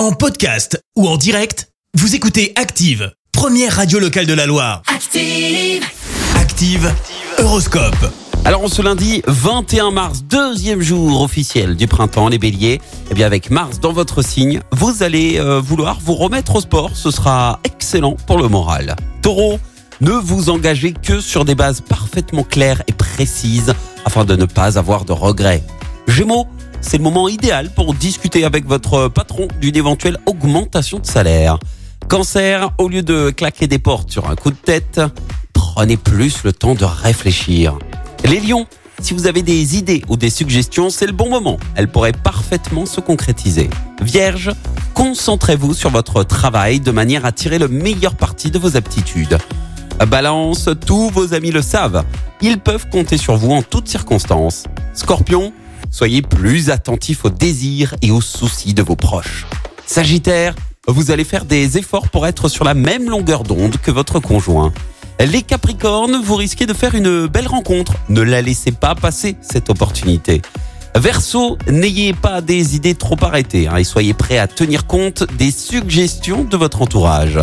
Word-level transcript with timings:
En 0.00 0.12
podcast 0.12 0.82
ou 0.96 1.06
en 1.06 1.18
direct, 1.18 1.68
vous 1.92 2.14
écoutez 2.14 2.54
Active, 2.56 3.12
première 3.32 3.76
radio 3.76 3.98
locale 3.98 4.24
de 4.24 4.32
la 4.32 4.46
Loire. 4.46 4.80
Active. 4.86 5.84
Active, 6.36 6.90
Horoscope. 7.36 8.10
Alors, 8.46 8.64
en 8.64 8.68
ce 8.68 8.80
lundi 8.80 9.20
21 9.26 9.90
mars, 9.90 10.22
deuxième 10.22 10.80
jour 10.80 11.20
officiel 11.20 11.76
du 11.76 11.86
printemps, 11.86 12.28
les 12.28 12.38
béliers, 12.38 12.80
eh 13.10 13.14
bien 13.14 13.26
avec 13.26 13.50
Mars 13.50 13.78
dans 13.78 13.92
votre 13.92 14.22
signe, 14.22 14.62
vous 14.72 15.02
allez 15.02 15.38
euh, 15.38 15.60
vouloir 15.60 16.00
vous 16.00 16.14
remettre 16.14 16.56
au 16.56 16.62
sport. 16.62 16.96
Ce 16.96 17.10
sera 17.10 17.60
excellent 17.64 18.16
pour 18.26 18.38
le 18.38 18.48
moral. 18.48 18.96
Taureau, 19.20 19.60
ne 20.00 20.12
vous 20.12 20.48
engagez 20.48 20.94
que 20.94 21.20
sur 21.20 21.44
des 21.44 21.54
bases 21.54 21.82
parfaitement 21.82 22.44
claires 22.44 22.82
et 22.86 22.94
précises 22.94 23.74
afin 24.06 24.24
de 24.24 24.34
ne 24.34 24.46
pas 24.46 24.78
avoir 24.78 25.04
de 25.04 25.12
regrets. 25.12 25.62
Gémeaux, 26.08 26.46
c'est 26.80 26.96
le 26.96 27.02
moment 27.02 27.28
idéal 27.28 27.70
pour 27.74 27.94
discuter 27.94 28.44
avec 28.44 28.66
votre 28.66 29.08
patron 29.08 29.48
d'une 29.60 29.76
éventuelle 29.76 30.18
augmentation 30.26 30.98
de 30.98 31.06
salaire. 31.06 31.58
Cancer, 32.08 32.70
au 32.78 32.88
lieu 32.88 33.02
de 33.02 33.30
claquer 33.30 33.66
des 33.66 33.78
portes 33.78 34.10
sur 34.10 34.28
un 34.28 34.34
coup 34.34 34.50
de 34.50 34.56
tête, 34.56 35.00
prenez 35.52 35.96
plus 35.96 36.42
le 36.44 36.52
temps 36.52 36.74
de 36.74 36.84
réfléchir. 36.84 37.78
Les 38.24 38.40
lions, 38.40 38.66
si 39.00 39.14
vous 39.14 39.26
avez 39.26 39.42
des 39.42 39.76
idées 39.76 40.02
ou 40.08 40.16
des 40.16 40.30
suggestions, 40.30 40.90
c'est 40.90 41.06
le 41.06 41.12
bon 41.12 41.30
moment. 41.30 41.58
Elles 41.74 41.88
pourraient 41.88 42.12
parfaitement 42.12 42.86
se 42.86 43.00
concrétiser. 43.00 43.70
Vierge, 44.02 44.50
concentrez-vous 44.94 45.74
sur 45.74 45.90
votre 45.90 46.24
travail 46.24 46.80
de 46.80 46.90
manière 46.90 47.24
à 47.24 47.32
tirer 47.32 47.58
le 47.58 47.68
meilleur 47.68 48.14
parti 48.14 48.50
de 48.50 48.58
vos 48.58 48.76
aptitudes. 48.76 49.38
Balance, 50.08 50.68
tous 50.86 51.10
vos 51.10 51.34
amis 51.34 51.50
le 51.50 51.62
savent. 51.62 52.04
Ils 52.40 52.58
peuvent 52.58 52.88
compter 52.88 53.18
sur 53.18 53.36
vous 53.36 53.52
en 53.52 53.62
toutes 53.62 53.88
circonstances. 53.88 54.64
Scorpion, 54.94 55.52
soyez 55.90 56.22
plus 56.22 56.70
attentif 56.70 57.24
aux 57.24 57.30
désirs 57.30 57.94
et 58.02 58.10
aux 58.10 58.20
soucis 58.20 58.74
de 58.74 58.82
vos 58.82 58.96
proches. 58.96 59.46
Sagittaire, 59.86 60.54
vous 60.86 61.10
allez 61.10 61.24
faire 61.24 61.44
des 61.44 61.78
efforts 61.78 62.08
pour 62.08 62.26
être 62.26 62.48
sur 62.48 62.64
la 62.64 62.74
même 62.74 63.10
longueur 63.10 63.42
d'onde 63.42 63.76
que 63.78 63.90
votre 63.90 64.20
conjoint. 64.20 64.72
Les 65.20 65.42
Capricornes, 65.42 66.22
vous 66.22 66.36
risquez 66.36 66.64
de 66.64 66.72
faire 66.72 66.94
une 66.94 67.26
belle 67.26 67.46
rencontre. 67.46 67.92
Ne 68.08 68.22
la 68.22 68.40
laissez 68.40 68.72
pas 68.72 68.94
passer, 68.94 69.36
cette 69.42 69.68
opportunité. 69.68 70.40
Verseau, 70.96 71.58
n'ayez 71.68 72.14
pas 72.14 72.40
des 72.40 72.74
idées 72.74 72.94
trop 72.94 73.16
arrêtées 73.20 73.68
hein, 73.68 73.76
et 73.76 73.84
soyez 73.84 74.14
prêt 74.14 74.38
à 74.38 74.48
tenir 74.48 74.86
compte 74.86 75.24
des 75.36 75.50
suggestions 75.50 76.44
de 76.44 76.56
votre 76.56 76.82
entourage. 76.82 77.38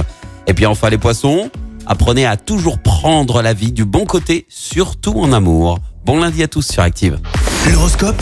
Et 0.48 0.54
puis 0.54 0.66
enfin 0.66 0.90
les 0.90 0.98
poissons, 0.98 1.50
apprenez 1.86 2.26
à 2.26 2.36
toujours 2.36 2.80
prendre 2.80 3.42
la 3.42 3.54
vie 3.54 3.72
du 3.72 3.86
bon 3.86 4.06
côté, 4.06 4.46
surtout 4.50 5.14
en 5.20 5.32
amour. 5.32 5.80
Bon 6.06 6.20
lundi 6.20 6.44
à 6.44 6.48
tous 6.48 6.68
sur 6.68 6.84
Active. 6.84 7.20
L'horoscope? 7.72 8.22